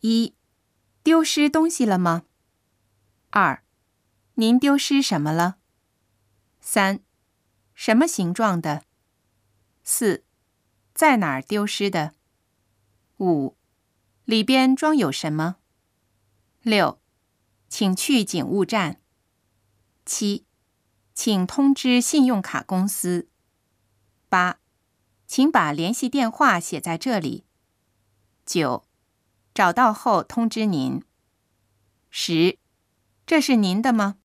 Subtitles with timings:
[0.00, 0.36] 一、
[1.02, 2.22] 丢失东西了吗？
[3.30, 3.64] 二、
[4.34, 5.58] 您丢失什么了？
[6.60, 7.00] 三、
[7.74, 8.84] 什么形状的？
[9.82, 10.24] 四、
[10.94, 12.14] 在哪儿丢失的？
[13.18, 13.56] 五、
[14.24, 15.56] 里边装有什么？
[16.62, 17.00] 六、
[17.68, 19.00] 请去警务站。
[20.06, 20.46] 七、
[21.12, 23.28] 请通知信用卡公司。
[24.28, 24.60] 八、
[25.26, 27.44] 请把联系电话写在这里。
[28.46, 28.87] 九、
[29.58, 31.02] 找到后通知您。
[32.10, 32.58] 十、
[33.26, 34.18] 这是您的吗？